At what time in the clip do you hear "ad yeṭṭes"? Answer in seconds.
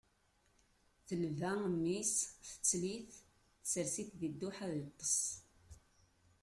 4.65-5.17